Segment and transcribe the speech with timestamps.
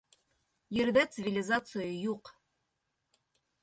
[0.77, 2.37] Ерҙә цивилизация юҡ.